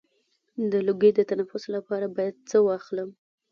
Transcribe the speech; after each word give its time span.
د 0.71 0.73
لوګي 0.87 1.11
د 1.15 1.19
تنفس 1.29 1.63
لپاره 1.75 2.05
باید 2.15 2.35
څه 2.49 2.57
واخلم؟ 2.67 3.09